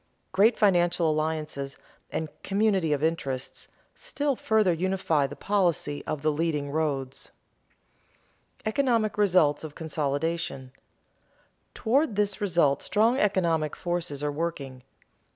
[0.31, 1.77] Great financial alliances
[2.09, 7.29] and "community of interests" still further unify the policy of the leading roads.
[8.57, 10.71] [Sidenote: Economic results of consolidation]
[11.75, 14.81] Toward this result strong economic forces are working.